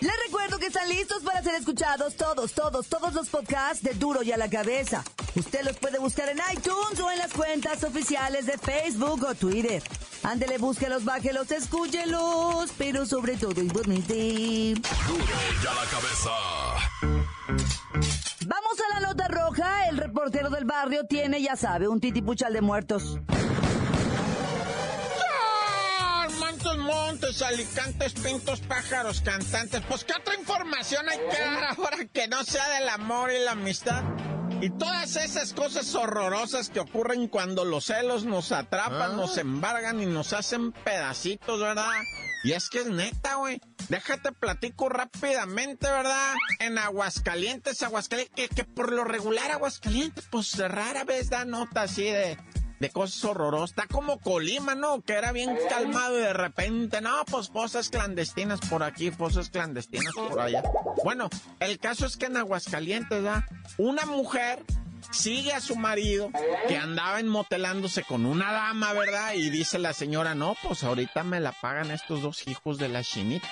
Les 0.00 0.12
recuerdo 0.26 0.58
que 0.58 0.66
están 0.66 0.90
listos 0.90 1.22
para 1.22 1.42
ser 1.42 1.54
escuchados 1.54 2.16
todos, 2.16 2.52
todos, 2.52 2.86
todos 2.88 3.14
los 3.14 3.30
podcasts 3.30 3.82
de 3.82 3.94
Duro 3.94 4.22
y 4.22 4.32
a 4.32 4.36
la 4.36 4.50
cabeza. 4.50 5.02
Usted 5.34 5.64
los 5.64 5.78
puede 5.78 5.98
buscar 5.98 6.28
en 6.28 6.38
iTunes 6.52 7.00
o 7.00 7.10
en 7.10 7.18
las 7.18 7.32
cuentas 7.32 7.82
oficiales 7.82 8.44
de 8.44 8.58
Facebook 8.58 9.24
o 9.24 9.34
Twitter. 9.34 9.82
Ándele, 10.22 10.58
búsquelos, 10.58 11.02
bájelos, 11.02 11.50
escúchelos, 11.50 12.70
pero 12.76 13.06
sobre 13.06 13.38
todo 13.38 13.58
infórmese. 13.58 14.74
Duro 14.74 15.24
ya 15.62 15.72
la 15.72 15.84
cabeza. 15.86 16.30
Vamos 18.46 18.78
a 18.78 18.94
la 18.94 19.06
nota 19.08 19.26
roja. 19.26 19.88
El 19.88 19.96
reportero 19.96 20.50
del 20.50 20.64
barrio 20.64 21.04
tiene, 21.06 21.42
ya 21.42 21.56
sabe, 21.56 21.88
un 21.88 22.00
titipuchal 22.00 22.52
de 22.52 22.60
muertos. 22.60 23.18
¡Ah! 25.98 26.28
Montes, 26.38 26.76
montes, 26.76 27.42
alicantes, 27.42 28.12
pintos, 28.12 28.60
pájaros, 28.60 29.20
cantantes. 29.20 29.82
Pues, 29.88 30.04
¿qué 30.04 30.12
otra 30.12 30.36
información 30.36 31.08
hay 31.08 31.18
que 31.18 31.40
dar 31.40 31.64
ahora 31.76 32.04
que 32.12 32.28
no 32.28 32.44
sea 32.44 32.68
del 32.78 32.88
amor 32.88 33.32
y 33.32 33.44
la 33.44 33.52
amistad? 33.52 34.04
Y 34.60 34.70
todas 34.70 35.16
esas 35.16 35.52
cosas 35.52 35.94
horrorosas 35.94 36.70
que 36.70 36.80
ocurren 36.80 37.28
cuando 37.28 37.64
los 37.64 37.86
celos 37.86 38.24
nos 38.24 38.52
atrapan, 38.52 39.16
nos 39.16 39.36
embargan 39.36 40.00
y 40.00 40.06
nos 40.06 40.32
hacen 40.32 40.72
pedacitos, 40.72 41.60
¿verdad? 41.60 41.86
Y 42.42 42.52
es 42.52 42.70
que 42.70 42.80
es 42.80 42.86
neta, 42.86 43.34
güey. 43.36 43.60
Déjate 43.88 44.32
platico 44.32 44.88
rápidamente, 44.88 45.86
¿verdad? 45.88 46.34
En 46.60 46.78
Aguascalientes, 46.78 47.82
Aguascalientes, 47.82 48.34
que, 48.34 48.54
que 48.54 48.64
por 48.64 48.92
lo 48.92 49.04
regular 49.04 49.50
Aguascalientes, 49.50 50.24
pues 50.30 50.56
rara 50.56 51.04
vez 51.04 51.28
da 51.28 51.44
nota 51.44 51.82
así 51.82 52.04
de, 52.04 52.38
de 52.80 52.90
cosas 52.90 53.24
horrorosas. 53.24 53.70
Está 53.70 53.86
como 53.86 54.18
Colima, 54.18 54.74
¿no? 54.74 55.00
Que 55.02 55.14
era 55.14 55.32
bien 55.32 55.56
calmado 55.68 56.18
y 56.18 56.22
de 56.22 56.32
repente, 56.32 57.00
no, 57.00 57.24
pues 57.26 57.48
fosas 57.48 57.88
clandestinas 57.88 58.60
por 58.60 58.82
aquí, 58.82 59.10
fosas 59.10 59.50
clandestinas 59.50 60.14
por 60.14 60.40
allá. 60.40 60.62
Bueno, 61.04 61.28
el 61.60 61.78
caso 61.78 62.06
es 62.06 62.16
que 62.16 62.26
en 62.26 62.36
Aguascalientes, 62.36 63.22
¿verdad? 63.22 63.44
Una 63.78 64.06
mujer 64.06 64.62
sigue 65.10 65.52
a 65.52 65.60
su 65.60 65.76
marido 65.76 66.30
que 66.68 66.76
andaba 66.76 67.20
enmotelándose 67.20 68.02
con 68.02 68.26
una 68.26 68.52
dama, 68.52 68.92
¿verdad? 68.92 69.34
Y 69.34 69.50
dice 69.50 69.78
la 69.78 69.92
señora, 69.92 70.34
no, 70.34 70.56
pues 70.62 70.84
ahorita 70.84 71.22
me 71.22 71.40
la 71.40 71.52
pagan 71.52 71.90
estos 71.90 72.22
dos 72.22 72.46
hijos 72.48 72.78
de 72.78 72.88
la 72.88 73.02
chinita. 73.02 73.48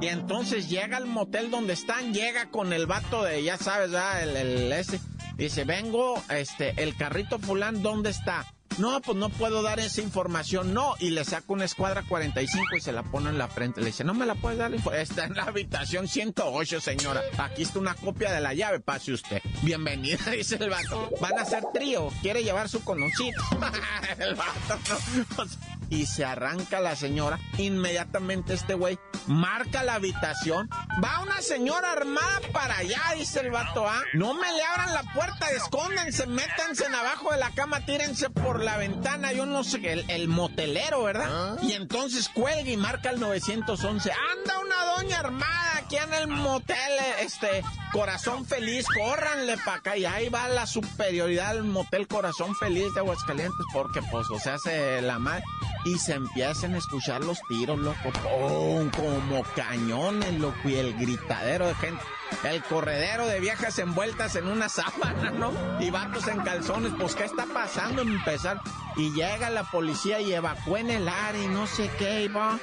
Y 0.00 0.08
entonces 0.08 0.68
llega 0.68 0.96
al 0.96 1.06
motel 1.06 1.50
donde 1.50 1.72
están, 1.72 2.12
llega 2.14 2.50
con 2.50 2.72
el 2.72 2.86
vato 2.86 3.24
de, 3.24 3.42
ya 3.42 3.56
sabes, 3.56 3.90
¿verdad? 3.90 4.22
El, 4.22 4.36
el 4.36 4.72
ese. 4.72 5.00
Dice, 5.36 5.64
vengo, 5.64 6.20
este, 6.30 6.74
el 6.82 6.96
carrito 6.96 7.38
fulán, 7.38 7.82
¿dónde 7.82 8.10
está? 8.10 8.44
No, 8.78 9.00
pues 9.00 9.16
no 9.16 9.28
puedo 9.28 9.62
dar 9.62 9.80
esa 9.80 10.00
información, 10.00 10.72
no. 10.72 10.94
Y 11.00 11.10
le 11.10 11.24
saca 11.24 11.52
una 11.52 11.64
escuadra 11.64 12.04
45 12.08 12.76
y 12.76 12.80
se 12.80 12.92
la 12.92 13.02
pone 13.02 13.30
en 13.30 13.38
la 13.38 13.48
frente. 13.48 13.80
Le 13.80 13.88
dice, 13.88 14.04
no 14.04 14.14
me 14.14 14.26
la 14.26 14.34
puedes 14.34 14.58
dar. 14.58 14.72
Está 14.94 15.24
en 15.24 15.34
la 15.34 15.44
habitación 15.44 16.06
108, 16.06 16.80
señora. 16.80 17.22
Aquí 17.38 17.62
está 17.62 17.78
una 17.78 17.94
copia 17.94 18.32
de 18.32 18.40
la 18.40 18.54
llave, 18.54 18.80
pase 18.80 19.12
usted. 19.12 19.42
Bienvenida, 19.62 20.30
dice 20.30 20.56
el 20.60 20.70
vato. 20.70 21.10
Van 21.20 21.38
a 21.38 21.42
hacer 21.42 21.64
trío. 21.72 22.10
Quiere 22.22 22.44
llevar 22.44 22.68
su 22.68 22.84
conocido. 22.84 23.42
el 24.18 24.34
vato, 24.34 24.78
no. 24.88 25.24
Pues, 25.36 25.58
y 25.90 26.06
se 26.06 26.24
arranca 26.24 26.80
la 26.80 26.96
señora. 26.96 27.38
Inmediatamente 27.56 28.54
este 28.54 28.74
güey 28.74 28.98
marca 29.26 29.82
la 29.82 29.94
habitación. 29.94 30.68
Va 31.02 31.20
una 31.22 31.40
señora 31.40 31.92
armada 31.92 32.40
para 32.52 32.78
allá, 32.78 33.00
dice 33.16 33.40
el 33.40 33.50
vato, 33.50 33.86
¿ah? 33.88 34.02
No 34.14 34.34
me 34.34 34.52
le 34.52 34.62
abran 34.62 34.94
la 34.94 35.02
puerta, 35.14 35.50
escóndanse, 35.50 36.26
métanse 36.26 36.86
en 36.86 36.94
abajo 36.94 37.32
de 37.32 37.38
la 37.38 37.50
cama, 37.50 37.84
tírense 37.84 38.30
por 38.30 38.62
la 38.62 38.67
ventana, 38.76 39.32
yo 39.32 39.46
no 39.46 39.64
sé, 39.64 39.78
el, 39.92 40.04
el 40.10 40.28
motelero, 40.28 41.04
¿verdad? 41.04 41.58
Y 41.62 41.72
entonces 41.72 42.28
cuelga 42.28 42.70
y 42.70 42.76
marca 42.76 43.10
el 43.10 43.20
911. 43.20 44.10
Anda 44.10 44.58
una 44.58 44.84
doña 44.96 45.20
armada 45.20 45.78
aquí 45.78 45.96
en 45.96 46.12
el 46.12 46.28
motel, 46.28 46.76
este, 47.20 47.62
Corazón 47.92 48.44
Feliz, 48.44 48.86
córranle 48.98 49.56
para 49.58 49.78
acá. 49.78 49.96
Y 49.96 50.04
ahí 50.04 50.28
va 50.28 50.48
la 50.48 50.66
superioridad 50.66 51.54
del 51.54 51.64
motel 51.64 52.06
Corazón 52.06 52.54
Feliz 52.56 52.92
de 52.94 53.00
Aguascalientes, 53.00 53.66
porque 53.72 54.02
pues, 54.10 54.28
o 54.30 54.38
sea, 54.38 54.58
se 54.58 55.00
la 55.02 55.18
madre. 55.18 55.44
Y 55.84 55.98
se 55.98 56.14
empiezan 56.14 56.74
a 56.74 56.78
escuchar 56.78 57.24
los 57.24 57.38
tiros, 57.48 57.78
loco, 57.78 58.10
¡pum! 58.22 58.90
como 58.90 59.42
cañones, 59.54 60.34
loco, 60.38 60.68
y 60.68 60.74
el 60.74 60.94
gritadero 60.94 61.68
de 61.68 61.74
gente. 61.76 62.02
El 62.44 62.62
corredero 62.62 63.26
de 63.26 63.40
viejas 63.40 63.78
envueltas 63.78 64.36
en 64.36 64.46
una 64.46 64.68
sábana, 64.68 65.30
¿no? 65.30 65.52
Y 65.80 65.90
vatos 65.90 66.28
en 66.28 66.40
calzones, 66.40 66.92
pues, 66.98 67.14
¿qué 67.14 67.24
está 67.24 67.46
pasando? 67.46 68.02
Empezar. 68.02 68.60
Y 68.96 69.12
llega 69.12 69.50
la 69.50 69.64
policía 69.64 70.20
y 70.20 70.32
evacúa 70.32 70.80
en 70.80 70.90
el 70.90 71.08
área 71.08 71.42
y 71.42 71.48
no 71.48 71.66
sé 71.66 71.90
qué, 71.98 72.22
y 72.22 72.28
va. 72.28 72.58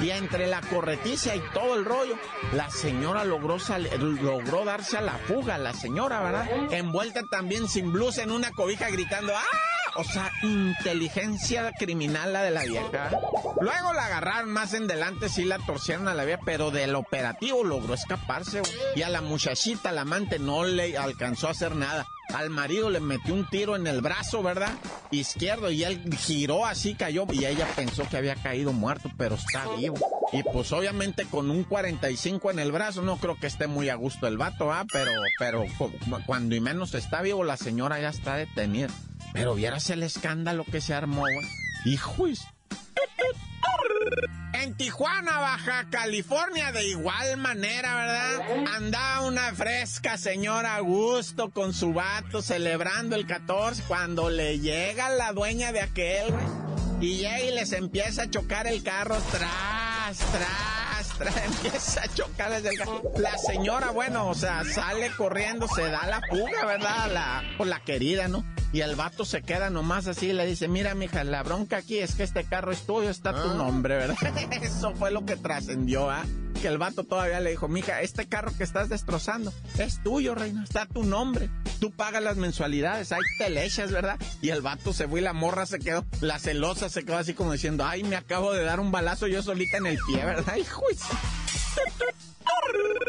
Y 0.00 0.10
entre 0.10 0.46
la 0.46 0.60
correticia 0.62 1.36
y 1.36 1.40
todo 1.52 1.74
el 1.74 1.84
rollo, 1.84 2.16
la 2.52 2.70
señora 2.70 3.24
logró, 3.24 3.56
logró 3.98 4.64
darse 4.64 4.98
a 4.98 5.02
la 5.02 5.18
fuga, 5.18 5.58
la 5.58 5.72
señora, 5.72 6.20
¿verdad? 6.20 6.48
Envuelta 6.70 7.22
también 7.24 7.68
sin 7.68 7.92
blusa 7.92 8.22
en 8.22 8.30
una 8.30 8.50
cobija 8.50 8.88
gritando, 8.90 9.34
¡ah! 9.36 9.73
O 9.96 10.04
sea, 10.04 10.30
inteligencia 10.42 11.72
criminal 11.78 12.32
la 12.32 12.42
de 12.42 12.50
la 12.50 12.64
vieja. 12.64 13.10
Luego 13.60 13.92
la 13.92 14.06
agarraron 14.06 14.50
más 14.50 14.74
en 14.74 14.86
delante, 14.86 15.28
sí 15.28 15.44
la 15.44 15.58
torcieron 15.58 16.08
a 16.08 16.14
la 16.14 16.24
vieja, 16.24 16.40
pero 16.44 16.70
del 16.70 16.94
operativo 16.94 17.62
logró 17.62 17.94
escaparse. 17.94 18.62
Y 18.96 19.02
a 19.02 19.08
la 19.08 19.20
muchachita, 19.20 19.92
la 19.92 20.02
amante, 20.02 20.38
no 20.38 20.64
le 20.64 20.96
alcanzó 20.98 21.48
a 21.48 21.52
hacer 21.52 21.76
nada. 21.76 22.06
Al 22.32 22.50
marido 22.50 22.90
le 22.90 23.00
metió 23.00 23.34
un 23.34 23.48
tiro 23.48 23.76
en 23.76 23.86
el 23.86 24.00
brazo, 24.00 24.42
¿verdad? 24.42 24.72
Izquierdo, 25.10 25.70
y 25.70 25.84
él 25.84 26.02
giró 26.16 26.66
así, 26.66 26.94
cayó, 26.94 27.26
y 27.32 27.44
ella 27.44 27.68
pensó 27.76 28.08
que 28.08 28.16
había 28.16 28.34
caído 28.34 28.72
muerto, 28.72 29.10
pero 29.16 29.34
está 29.36 29.66
vivo. 29.76 29.96
Y 30.32 30.42
pues 30.42 30.72
obviamente 30.72 31.26
con 31.26 31.50
un 31.50 31.62
45 31.64 32.50
en 32.50 32.58
el 32.58 32.72
brazo, 32.72 33.02
no 33.02 33.18
creo 33.18 33.36
que 33.38 33.46
esté 33.46 33.66
muy 33.68 33.88
a 33.88 33.94
gusto 33.94 34.26
el 34.26 34.36
vato, 34.38 34.72
¿ah? 34.72 34.84
Pero, 34.92 35.10
pero 35.38 35.64
cu- 35.78 35.92
cuando 36.26 36.54
y 36.56 36.60
menos 36.60 36.94
está 36.94 37.22
vivo, 37.22 37.44
la 37.44 37.56
señora 37.56 38.00
ya 38.00 38.08
está 38.08 38.36
detenida. 38.36 38.88
Pero 39.32 39.54
vieras 39.54 39.90
el 39.90 40.02
escándalo 40.02 40.64
que 40.64 40.80
se 40.80 40.94
armó, 40.94 41.20
güey. 41.22 41.46
Hijo, 41.84 42.26
en 44.62 44.74
Tijuana, 44.74 45.38
Baja 45.38 45.86
California, 45.90 46.70
de 46.72 46.86
igual 46.88 47.36
manera, 47.36 47.94
¿verdad? 47.96 48.66
Andaba 48.76 49.22
una 49.22 49.52
fresca 49.52 50.16
señora 50.16 50.76
a 50.76 50.80
gusto 50.80 51.50
con 51.50 51.74
su 51.74 51.92
vato 51.92 52.40
celebrando 52.40 53.16
el 53.16 53.26
14 53.26 53.82
cuando 53.88 54.30
le 54.30 54.60
llega 54.60 55.08
la 55.10 55.32
dueña 55.32 55.72
de 55.72 55.80
aquel. 55.80 56.32
Y 57.00 57.18
llega 57.18 57.40
y 57.40 57.54
les 57.54 57.72
empieza 57.72 58.22
a 58.22 58.30
chocar 58.30 58.66
el 58.66 58.82
carro 58.82 59.16
tras, 59.30 60.18
tras, 60.18 61.18
tras, 61.18 61.36
empieza 61.44 62.02
a 62.02 62.14
chocar 62.14 62.52
desde 62.52 62.70
el 62.70 62.78
carro. 62.78 63.02
La 63.18 63.36
señora, 63.36 63.90
bueno, 63.90 64.28
o 64.28 64.34
sea, 64.34 64.64
sale 64.64 65.10
corriendo, 65.16 65.66
se 65.68 65.82
da 65.82 66.06
la 66.06 66.20
fuga, 66.30 66.64
¿verdad? 66.64 67.10
La, 67.12 67.42
por 67.58 67.66
la 67.66 67.80
querida, 67.80 68.28
¿no? 68.28 68.44
Y 68.74 68.80
el 68.80 68.96
vato 68.96 69.24
se 69.24 69.40
queda 69.40 69.70
nomás 69.70 70.08
así 70.08 70.30
y 70.30 70.32
le 70.32 70.44
dice, 70.46 70.66
mira, 70.66 70.96
mija, 70.96 71.22
la 71.22 71.44
bronca 71.44 71.76
aquí 71.76 72.00
es 72.00 72.16
que 72.16 72.24
este 72.24 72.42
carro 72.42 72.72
es 72.72 72.84
tuyo, 72.84 73.08
está 73.08 73.32
tu 73.32 73.54
nombre, 73.54 73.94
¿verdad? 73.94 74.16
Eso 74.62 74.92
fue 74.96 75.12
lo 75.12 75.24
que 75.24 75.36
trascendió, 75.36 76.10
¿ah? 76.10 76.24
Que 76.60 76.66
el 76.66 76.78
vato 76.78 77.04
todavía 77.04 77.38
le 77.38 77.50
dijo, 77.50 77.68
mija, 77.68 78.00
este 78.00 78.26
carro 78.26 78.50
que 78.58 78.64
estás 78.64 78.88
destrozando 78.88 79.54
es 79.78 80.02
tuyo, 80.02 80.34
reina, 80.34 80.64
está 80.64 80.86
tu 80.86 81.04
nombre. 81.04 81.50
Tú 81.78 81.92
pagas 81.92 82.20
las 82.20 82.36
mensualidades, 82.36 83.12
ahí 83.12 83.20
te 83.38 83.48
le 83.48 83.64
echas, 83.64 83.92
¿verdad? 83.92 84.18
Y 84.42 84.48
el 84.48 84.60
vato 84.60 84.92
se 84.92 85.06
fue 85.06 85.20
y 85.20 85.22
la 85.22 85.34
morra 85.34 85.66
se 85.66 85.78
quedó, 85.78 86.04
la 86.20 86.40
celosa 86.40 86.88
se 86.88 87.04
quedó 87.04 87.18
así 87.18 87.32
como 87.32 87.52
diciendo, 87.52 87.84
ay, 87.86 88.02
me 88.02 88.16
acabo 88.16 88.52
de 88.52 88.64
dar 88.64 88.80
un 88.80 88.90
balazo 88.90 89.28
yo 89.28 89.40
solita 89.40 89.76
en 89.76 89.86
el 89.86 89.98
pie, 90.04 90.24
¿verdad? 90.24 90.56
Hijo 90.60 90.82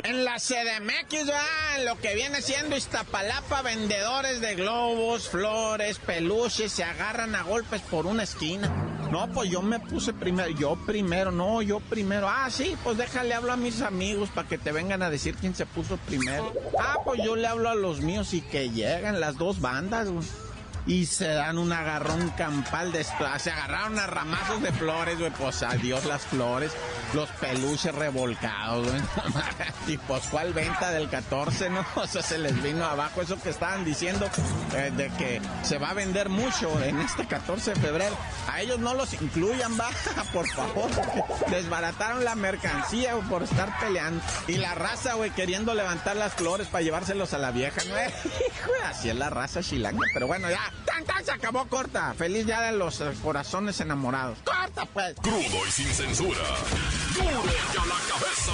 en 0.05 0.23
la 0.23 0.35
CDMX. 0.35 1.31
En 1.77 1.85
lo 1.85 1.99
que 1.99 2.15
viene 2.15 2.41
siendo 2.41 2.75
Iztapalapa, 2.75 3.61
vendedores 3.61 4.41
de 4.41 4.55
globos, 4.55 5.29
flores, 5.29 5.99
peluches, 5.99 6.71
se 6.71 6.83
agarran 6.83 7.35
a 7.35 7.43
golpes 7.43 7.81
por 7.81 8.05
una 8.05 8.23
esquina. 8.23 8.71
No, 9.11 9.27
pues 9.31 9.49
yo 9.49 9.61
me 9.61 9.79
puse 9.79 10.13
primero, 10.13 10.49
yo 10.49 10.75
primero, 10.85 11.31
no, 11.31 11.61
yo 11.61 11.79
primero. 11.79 12.27
Ah, 12.27 12.49
sí, 12.49 12.75
pues 12.83 12.97
déjale 12.97 13.33
hablo 13.33 13.51
a 13.53 13.57
mis 13.57 13.81
amigos 13.81 14.29
para 14.29 14.47
que 14.47 14.57
te 14.57 14.71
vengan 14.71 15.03
a 15.03 15.09
decir 15.09 15.35
quién 15.35 15.55
se 15.55 15.65
puso 15.65 15.97
primero. 15.97 16.51
Ah, 16.79 16.97
pues 17.03 17.21
yo 17.23 17.35
le 17.35 17.47
hablo 17.47 17.69
a 17.69 17.75
los 17.75 18.01
míos 18.01 18.33
y 18.33 18.41
que 18.41 18.71
llegan 18.71 19.19
las 19.19 19.37
dos 19.37 19.61
bandas, 19.61 20.09
güey. 20.09 20.25
Y 20.87 21.07
se 21.07 21.27
dan 21.27 21.57
un 21.57 21.71
agarrón 21.71 22.29
campal 22.31 22.91
de. 22.91 23.03
Se 23.03 23.51
agarraron 23.51 23.97
a 23.97 24.05
ramazos 24.05 24.61
de 24.61 24.71
flores, 24.71 25.17
güey. 25.17 25.31
Pues 25.31 25.63
adiós 25.63 26.05
las 26.05 26.23
flores. 26.23 26.71
Los 27.13 27.29
peluches 27.31 27.93
revolcados, 27.93 28.87
güey. 28.87 29.01
y 29.87 29.97
pues 29.97 30.23
cuál 30.29 30.53
venta 30.53 30.91
del 30.91 31.09
14, 31.09 31.69
¿no? 31.69 31.85
O 31.95 32.07
sea, 32.07 32.21
se 32.21 32.37
les 32.37 32.61
vino 32.61 32.85
abajo 32.85 33.21
eso 33.21 33.41
que 33.41 33.49
estaban 33.49 33.83
diciendo 33.83 34.29
eh, 34.75 34.91
de 34.95 35.09
que 35.11 35.41
se 35.63 35.77
va 35.79 35.89
a 35.89 35.93
vender 35.93 36.29
mucho 36.29 36.81
en 36.83 36.99
este 36.99 37.25
14 37.25 37.73
de 37.73 37.79
febrero. 37.79 38.15
A 38.47 38.61
ellos 38.61 38.79
no 38.79 38.93
los 38.93 39.13
incluyan, 39.13 39.79
va, 39.79 39.89
por 40.33 40.47
favor. 40.49 40.89
Desbarataron 41.49 42.23
la 42.23 42.35
mercancía 42.35 43.15
por 43.29 43.43
estar 43.43 43.79
peleando. 43.79 44.21
Y 44.47 44.57
la 44.57 44.75
raza, 44.75 45.15
güey, 45.15 45.31
queriendo 45.31 45.73
levantar 45.73 46.15
las 46.15 46.33
flores 46.33 46.67
para 46.67 46.83
llevárselos 46.83 47.33
a 47.33 47.39
la 47.39 47.51
vieja, 47.51 47.81
¿no? 47.85 47.95
Así 48.87 49.09
es 49.09 49.15
la 49.15 49.29
raza 49.29 49.61
chilanga. 49.61 50.01
Pero 50.13 50.27
bueno, 50.27 50.49
ya, 50.49 50.71
tan, 50.85 51.03
tan, 51.05 51.23
se 51.23 51.31
acabó 51.31 51.65
corta. 51.67 52.13
Feliz 52.13 52.45
día 52.45 52.61
de 52.61 52.71
los 52.73 53.01
eh, 53.01 53.11
corazones 53.23 53.79
enamorados. 53.79 54.37
Corta, 54.43 54.85
pues. 54.85 55.15
Crudo 55.21 55.67
y 55.67 55.71
sin 55.71 55.87
censura. 55.87 56.41
Duro 57.13 57.43
ya 57.73 57.85
la 57.85 57.95
cabeza. 58.09 58.53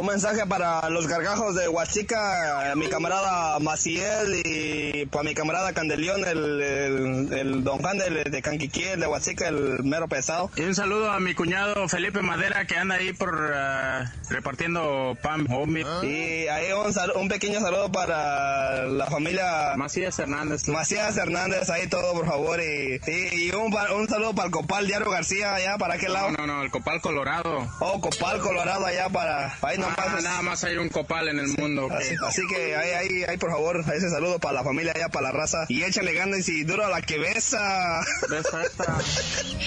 Un 0.00 0.06
mensaje 0.06 0.46
para 0.46 0.88
los 0.88 1.06
gargajos 1.08 1.54
de 1.54 1.68
Huachica, 1.68 2.72
mi 2.74 2.88
camarada 2.88 3.58
Maciel 3.58 4.40
y 4.46 5.04
para 5.04 5.24
mi 5.24 5.34
camarada 5.34 5.74
Candelión, 5.74 6.24
el, 6.24 6.62
el, 6.62 7.32
el 7.34 7.64
don 7.64 7.78
Juan 7.80 7.98
de, 7.98 8.24
de 8.24 8.40
Canquiquiel, 8.40 8.98
de 8.98 9.06
Huachica, 9.06 9.48
el 9.48 9.84
mero 9.84 10.08
pesado. 10.08 10.50
Y 10.56 10.62
un 10.62 10.74
saludo 10.74 11.10
a 11.12 11.20
mi 11.20 11.34
cuñado 11.34 11.86
Felipe 11.86 12.22
Madera 12.22 12.64
que 12.64 12.78
anda 12.78 12.94
ahí 12.94 13.12
por 13.12 13.34
uh, 13.34 14.30
repartiendo 14.32 15.18
pan. 15.22 15.46
homie. 15.50 15.84
Y 16.02 16.48
ahí 16.48 16.72
un, 16.72 16.94
sal- 16.94 17.12
un 17.16 17.28
pequeño 17.28 17.60
saludo 17.60 17.92
para 17.92 18.86
la 18.86 19.04
familia 19.06 19.74
Macías 19.76 20.18
Hernández. 20.18 20.66
Macías 20.68 21.14
Hernández, 21.18 21.68
ahí 21.68 21.88
todo 21.88 22.14
por 22.14 22.24
favor. 22.26 22.58
Y, 22.58 23.00
y, 23.06 23.48
y 23.48 23.50
un, 23.50 23.70
un 23.94 24.08
saludo 24.08 24.34
para 24.34 24.46
el 24.46 24.52
Copal 24.52 24.86
Diario 24.86 25.10
García, 25.10 25.54
allá 25.56 25.76
para 25.76 25.94
aquel 25.94 26.14
lado. 26.14 26.30
No, 26.30 26.46
no, 26.46 26.54
no, 26.54 26.62
el 26.62 26.70
copal 26.70 27.02
colorado. 27.02 27.68
Oh, 27.80 28.00
Copal 28.00 28.40
Colorado, 28.40 28.86
allá 28.86 29.10
para... 29.10 29.58
Ahí 29.60 29.76
no 29.76 29.89
Nada 29.96 30.42
más 30.42 30.64
hay 30.64 30.76
un 30.76 30.88
copal 30.88 31.28
en 31.28 31.38
el 31.38 31.48
mundo. 31.48 31.88
Así, 31.90 32.14
así 32.26 32.42
que 32.48 32.76
ahí, 32.76 32.90
ahí, 32.90 33.24
ahí, 33.24 33.36
por 33.36 33.50
favor, 33.50 33.84
ese 33.94 34.10
saludo 34.10 34.38
para 34.38 34.54
la 34.54 34.64
familia 34.64 34.92
allá, 34.94 35.08
para 35.08 35.28
la 35.28 35.32
raza. 35.32 35.64
Y 35.68 35.82
échale 35.82 36.12
ganas 36.12 36.48
y 36.48 36.64
duro 36.64 36.86
a 36.86 36.90
la 36.90 37.02
que 37.02 37.18
besa. 37.18 38.00
Besa 38.28 38.62
esta. 38.64 38.98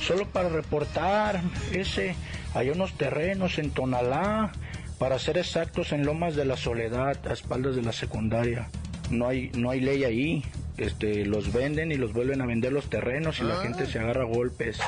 Solo 0.00 0.26
para 0.26 0.48
reportar, 0.48 1.42
ese, 1.72 2.16
hay 2.54 2.70
unos 2.70 2.96
terrenos 2.96 3.58
en 3.58 3.70
Tonalá, 3.70 4.52
para 4.98 5.18
ser 5.18 5.38
exactos, 5.38 5.92
en 5.92 6.04
Lomas 6.06 6.36
de 6.36 6.44
la 6.44 6.56
Soledad, 6.56 7.18
a 7.26 7.32
espaldas 7.32 7.76
de 7.76 7.82
la 7.82 7.92
secundaria. 7.92 8.68
No 9.10 9.28
hay, 9.28 9.50
no 9.54 9.70
hay 9.70 9.80
ley 9.80 10.04
ahí. 10.04 10.44
Este, 10.80 11.26
los 11.26 11.52
venden 11.52 11.92
y 11.92 11.96
los 11.96 12.14
vuelven 12.14 12.40
a 12.40 12.46
vender 12.46 12.72
los 12.72 12.88
terrenos 12.88 13.38
y 13.38 13.42
la 13.42 13.56
gente 13.56 13.84
se 13.84 13.98
agarra 13.98 14.22
a 14.22 14.24
golpes. 14.24 14.78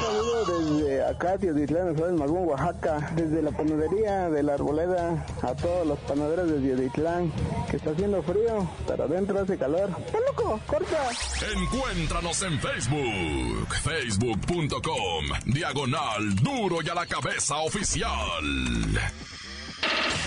Saludos 0.00 0.78
desde 0.78 1.04
acá, 1.04 1.36
Teotitlán, 1.36 1.96
Flores 1.96 2.14
Magún, 2.14 2.48
Oaxaca. 2.48 3.10
Desde 3.16 3.42
la 3.42 3.50
panadería 3.50 4.30
de 4.30 4.44
la 4.44 4.54
Arboleda 4.54 5.26
a 5.42 5.54
todos 5.56 5.88
los 5.88 5.98
panaderos 5.98 6.48
de 6.48 6.60
Teotitlán. 6.60 7.32
Que 7.68 7.78
está 7.78 7.90
haciendo 7.90 8.22
frío, 8.22 8.70
pero 8.86 9.04
adentro 9.04 9.40
hace 9.40 9.58
calor. 9.58 9.90
¡Está 10.06 10.18
loco! 10.20 10.60
¡Corta! 10.68 11.08
Encuéntranos 11.52 12.42
en 12.42 12.60
Facebook, 12.60 13.74
facebook.com, 13.82 15.24
diagonal 15.46 16.36
duro 16.36 16.76
y 16.80 16.88
a 16.88 16.94
la 16.94 17.06
cabeza 17.06 17.56
oficial. 17.56 18.44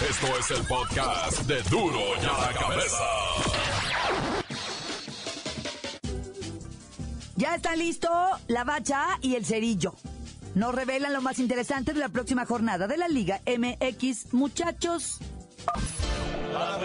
Esto 0.10 0.28
es 0.38 0.52
el 0.52 0.68
podcast 0.68 1.44
de 1.44 1.62
duro 1.70 2.00
y 2.22 2.26
a 2.26 2.52
la 2.52 2.60
cabeza. 2.60 3.77
Ya 7.38 7.54
está 7.54 7.76
listo 7.76 8.10
la 8.48 8.64
bacha 8.64 9.20
y 9.22 9.36
el 9.36 9.46
cerillo. 9.46 9.94
Nos 10.56 10.74
revelan 10.74 11.14
lo 11.14 11.22
más 11.22 11.38
interesante 11.38 11.94
de 11.94 12.00
la 12.00 12.10
próxima 12.10 12.48
jornada 12.48 12.88
de 12.88 12.98
la 12.98 13.08
Liga 13.08 13.42
MX, 13.46 14.34
muchachos. 14.34 15.20
¡La 16.52 16.80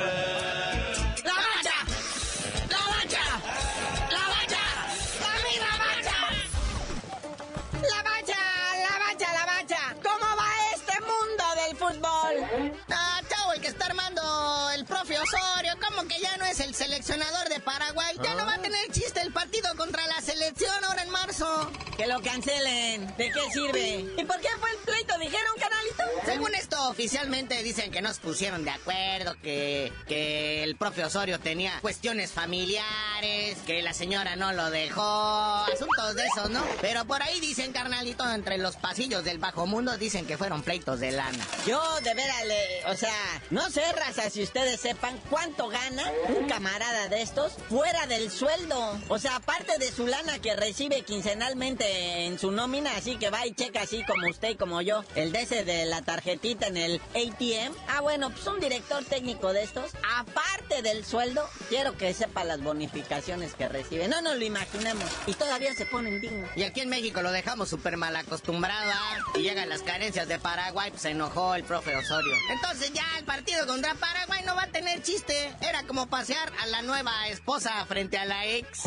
Que 16.09 16.21
ya 16.21 16.37
no 16.37 16.45
es 16.47 16.61
el 16.61 16.75
seleccionador 16.75 17.49
de 17.49 17.61
Paraguay. 17.61 18.17
Ya 18.23 18.35
no 18.35 18.45
va 18.45 18.55
a 18.55 18.59
tener 18.59 18.91
chiste 18.91 19.21
el 19.21 19.33
partido 19.33 19.69
contra 19.77 20.07
la 20.07 20.21
selección 20.21 20.85
ahora 20.85 21.03
en 21.03 21.11
marzo. 21.11 21.71
Que 21.97 22.07
lo 22.07 22.21
cancelen. 22.23 23.07
¿De 23.17 23.31
qué 23.31 23.41
sirve? 23.53 24.07
¿Y 24.17 24.25
por 24.25 24.41
qué 24.41 24.49
fue 24.59 24.71
el 24.71 24.79
pleito? 24.79 25.19
¿Dijeron, 25.19 25.53
canalito? 25.59 26.03
Según 26.25 26.55
esto, 26.55 26.89
oficialmente 26.89 27.63
dicen 27.63 27.91
que 27.91 28.03
no 28.03 28.13
se 28.13 28.21
pusieron 28.21 28.65
de 28.65 28.71
acuerdo, 28.71 29.35
que, 29.43 29.93
que 30.07 30.63
el 30.63 30.77
profe 30.77 31.05
Osorio 31.05 31.39
tenía 31.39 31.79
cuestiones 31.81 32.33
familiares, 32.33 33.59
que 33.67 33.83
la 33.83 33.93
señora 33.93 34.37
no 34.37 34.53
lo 34.53 34.71
dejó, 34.71 35.03
asuntos 35.03 36.15
de 36.15 36.27
esos, 36.27 36.51
¿no? 36.51 36.65
Pero 36.81 37.05
por 37.05 37.23
ahí 37.23 37.41
dicen, 37.41 37.73
carnalito, 37.73 38.29
entre 38.31 38.59
los 38.59 38.77
pasillos 38.77 39.25
del 39.25 39.39
bajo 39.39 39.67
mundo, 39.67 39.97
dicen 39.99 40.27
que 40.27 40.39
fueron 40.39 40.63
pleitos 40.63 41.01
de 41.01 41.13
lana. 41.13 41.47
Yo, 41.67 41.81
de 42.01 42.15
veras, 42.15 42.43
o 42.87 42.97
sea, 42.97 43.43
no 43.51 43.71
sé, 43.71 43.83
raza, 43.93 44.31
si 44.31 44.43
ustedes 44.43 44.81
sepan 44.81 45.21
cuánto 45.31 45.69
gana 45.69 45.92
un 46.29 46.49
camarada 46.49 47.09
de 47.09 47.23
estos 47.23 47.55
fuera 47.69 48.07
del 48.07 48.31
sueldo. 48.31 48.99
O 49.09 49.19
sea, 49.19 49.37
aparte 49.37 49.79
de 49.79 49.91
su 49.91 50.07
lana 50.07 50.39
que 50.39 50.55
recibe 50.57 51.03
quincenalmente 51.03 52.27
en 52.27 52.39
su 52.39 52.51
nómina, 52.51 52.97
así 52.97 53.17
que 53.17 53.31
va 53.31 53.47
y 53.47 53.53
checa 53.53 53.83
así 53.83 54.05
como 54.05 54.29
usted 54.29 54.51
y 54.51 54.57
como 54.57 54.81
yo, 54.83 55.05
el 55.15 55.33
de 55.33 55.43
ese 55.43 55.65
de 55.65 55.87
la 55.87 56.03
tarjetita 56.03 56.67
en 56.67 56.77
el 56.77 57.01
ATM. 57.15 57.75
Ah, 57.89 58.01
bueno, 58.01 58.31
pues 58.31 58.47
un 58.47 58.61
director 58.61 59.05
técnico 59.05 59.53
de 59.53 59.63
estos, 59.63 59.93
aparte 60.19 60.83
del 60.83 61.05
sueldo, 61.05 61.49
quiero 61.69 61.97
que 61.97 62.15
sepa 62.15 62.45
las 62.45 62.63
bonificaciones 62.63 63.55
que 63.55 63.69
recibe. 63.69 64.09
No 64.09 64.23
nos 64.23 64.37
lo 64.37 64.45
imaginemos. 64.45 65.05
Y 65.27 65.35
todavía 65.35 65.75
se 65.75 65.87
ponen 65.87 66.21
dignos. 66.21 66.51
Y 66.57 66.63
aquí 66.63 66.81
en 66.81 66.89
México 66.89 67.23
lo 67.23 67.33
dejamos 67.33 67.69
súper 67.69 67.97
mal 67.97 68.17
acostumbrado, 68.17 68.91
¿ah? 68.93 69.19
Y 69.35 69.43
llegan 69.43 69.69
las 69.69 69.83
carencias 69.83 70.29
de 70.29 70.39
Paraguay, 70.39 70.91
pues 70.91 71.03
se 71.03 71.11
enojó 71.11 71.55
el 71.55 71.65
profe 71.65 71.97
Osorio. 71.97 72.35
Entonces 72.51 72.93
ya 72.93 73.05
el 73.19 73.25
partido 73.25 73.67
contra 73.67 73.95
Paraguay 73.95 74.43
no 74.45 74.55
va 74.55 74.65
a 74.65 74.67
tener 74.69 75.03
chiste. 75.03 75.53
Era 75.61 75.82
como 75.87 76.09
pasear 76.09 76.53
a 76.61 76.67
la 76.67 76.83
nueva 76.83 77.29
esposa 77.29 77.85
frente 77.87 78.19
a 78.19 78.25
la 78.25 78.47
ex. 78.47 78.87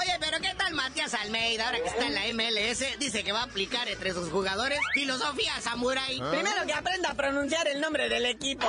Oye, 0.00 0.16
pero 0.20 0.40
¿qué 0.40 0.54
tal 0.54 0.74
Matías 0.74 1.14
Almeida 1.14 1.66
ahora 1.66 1.78
que 1.80 1.88
está 1.88 2.06
en 2.06 2.14
la 2.14 2.22
MLS? 2.34 2.98
Dice 2.98 3.22
que 3.24 3.32
va 3.32 3.40
a 3.40 3.44
aplicar 3.44 3.88
entre 3.88 4.12
sus 4.12 4.30
jugadores 4.30 4.78
filosofía 4.94 5.60
samurai. 5.60 6.20
Primero 6.30 6.66
que 6.66 6.72
aprenda 6.72 7.10
a 7.10 7.14
pronunciar 7.14 7.68
el 7.68 7.80
nombre 7.80 8.08
del 8.08 8.26
equipo. 8.26 8.66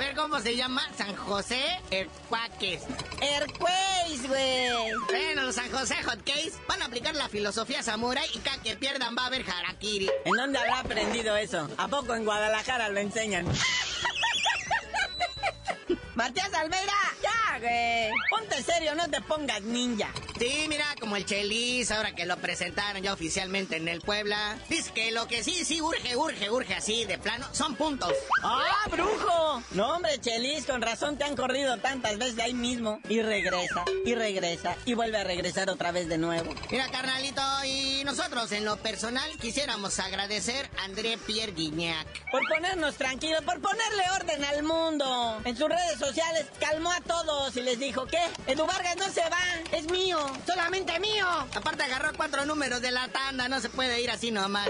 A 0.00 0.02
ver 0.02 0.16
cómo 0.16 0.40
se 0.40 0.56
llama 0.56 0.80
San 0.96 1.14
José 1.14 1.60
Ercuaques. 1.90 2.84
Ercueis, 3.20 4.26
güey. 4.26 4.94
Bueno, 5.10 5.42
los 5.42 5.54
San 5.54 5.70
José 5.70 6.02
Hotcakes 6.02 6.54
van 6.66 6.80
a 6.80 6.86
aplicar 6.86 7.14
la 7.14 7.28
filosofía 7.28 7.82
samurai 7.82 8.26
y 8.32 8.38
cada 8.38 8.62
que 8.62 8.76
pierdan 8.76 9.14
va 9.14 9.24
a 9.24 9.26
haber 9.26 9.44
harakiri. 9.46 10.08
¿En 10.24 10.32
dónde 10.32 10.58
habrá 10.58 10.80
aprendido 10.80 11.36
eso? 11.36 11.68
¿A 11.76 11.86
poco 11.88 12.14
en 12.14 12.24
Guadalajara 12.24 12.88
lo 12.88 12.98
enseñan? 12.98 13.46
Matías 16.14 16.54
Almeida, 16.54 16.94
ya, 17.22 17.58
güey. 17.58 18.10
Ponte 18.30 18.62
serio, 18.62 18.94
no 18.94 19.06
te 19.10 19.20
pongas 19.20 19.60
ninja. 19.60 20.08
Sí, 20.40 20.64
mira, 20.70 20.86
como 20.98 21.16
el 21.16 21.26
Chelis, 21.26 21.90
ahora 21.90 22.14
que 22.14 22.24
lo 22.24 22.34
presentaron 22.38 23.02
ya 23.02 23.12
oficialmente 23.12 23.76
en 23.76 23.88
el 23.88 24.00
Puebla. 24.00 24.56
Dice 24.70 24.90
que 24.94 25.10
lo 25.10 25.28
que 25.28 25.44
sí, 25.44 25.66
sí, 25.66 25.82
urge, 25.82 26.16
urge, 26.16 26.48
urge 26.48 26.72
así, 26.72 27.04
de 27.04 27.18
plano, 27.18 27.46
son 27.52 27.74
puntos. 27.76 28.10
¡Ah, 28.42 28.88
brujo! 28.90 29.62
No, 29.72 29.96
hombre, 29.96 30.18
Chelis, 30.18 30.64
con 30.64 30.80
razón 30.80 31.18
te 31.18 31.24
han 31.24 31.36
corrido 31.36 31.76
tantas 31.76 32.16
veces 32.16 32.36
de 32.36 32.44
ahí 32.44 32.54
mismo. 32.54 33.00
Y 33.10 33.20
regresa, 33.20 33.84
y 34.06 34.14
regresa, 34.14 34.78
y 34.86 34.94
vuelve 34.94 35.18
a 35.18 35.24
regresar 35.24 35.68
otra 35.68 35.92
vez 35.92 36.08
de 36.08 36.16
nuevo. 36.16 36.54
Mira, 36.70 36.88
carnalito, 36.88 37.42
y 37.66 38.02
nosotros 38.04 38.50
en 38.52 38.64
lo 38.64 38.78
personal 38.78 39.30
quisiéramos 39.42 39.98
agradecer 39.98 40.70
a 40.78 40.84
André 40.84 41.18
Pierre 41.18 41.52
Guignac. 41.52 42.06
Por 42.30 42.40
ponernos 42.48 42.94
tranquilos, 42.94 43.42
por 43.44 43.60
ponerle 43.60 44.04
orden 44.14 44.42
al 44.42 44.62
mundo. 44.62 45.42
En 45.44 45.54
sus 45.54 45.68
redes 45.68 45.98
sociales 45.98 46.46
calmó 46.58 46.90
a 46.92 47.02
todos 47.02 47.54
y 47.58 47.60
les 47.60 47.78
dijo, 47.78 48.06
¿qué? 48.06 48.22
Edu 48.46 48.64
Vargas 48.64 48.96
no 48.96 49.10
se 49.10 49.20
va, 49.20 49.42
es 49.72 49.90
mío, 49.90 50.29
solamente 50.46 50.98
mío. 51.00 51.26
Aparte 51.54 51.82
agarró 51.82 52.10
cuatro 52.16 52.44
números 52.44 52.80
de 52.80 52.90
la 52.90 53.08
tanda, 53.08 53.48
no 53.48 53.60
se 53.60 53.68
puede 53.68 54.00
ir 54.00 54.10
así 54.10 54.30
nomás. 54.30 54.68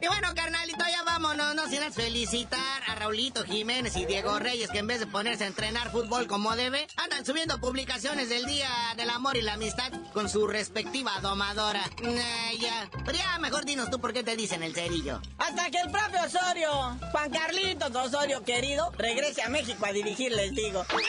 Y 0.00 0.06
bueno, 0.08 0.28
carnalito, 0.34 0.84
ya 0.88 1.02
vámonos, 1.04 1.54
no 1.54 1.66
sin 1.68 1.90
felicitar 1.92 2.82
a 2.86 2.94
Raulito 2.96 3.44
Jiménez 3.44 3.96
y 3.96 4.04
Diego 4.04 4.38
Reyes, 4.38 4.70
que 4.70 4.78
en 4.78 4.86
vez 4.86 5.00
de 5.00 5.06
ponerse 5.06 5.44
a 5.44 5.46
entrenar 5.46 5.90
fútbol 5.90 6.26
como 6.26 6.54
debe, 6.54 6.86
andan 6.96 7.24
subiendo 7.24 7.58
publicaciones 7.58 8.28
del 8.28 8.44
Día 8.44 8.68
del 8.96 9.08
Amor 9.10 9.36
y 9.36 9.42
la 9.42 9.54
Amistad 9.54 9.90
con 10.12 10.28
su 10.28 10.46
respectiva 10.46 11.18
domadora. 11.22 11.82
Nah, 12.02 12.52
ya. 12.60 12.90
Pero 13.04 13.16
ya, 13.18 13.38
mejor 13.38 13.64
dinos 13.64 13.90
tú 13.90 13.98
por 13.98 14.12
qué 14.12 14.22
te 14.22 14.36
dicen 14.36 14.62
el 14.62 14.74
cerillo. 14.74 15.20
Hasta 15.38 15.70
que 15.70 15.78
el 15.78 15.90
propio 15.90 16.20
Osorio, 16.24 16.98
Juan 17.12 17.30
Carlitos 17.30 17.94
Osorio 17.96 18.44
querido, 18.44 18.92
regrese 18.98 19.42
a 19.42 19.48
México 19.48 19.86
a 19.86 19.92
dirigir, 19.92 20.32
les 20.32 20.54
digo. 20.54 20.84
¡La 20.96 21.02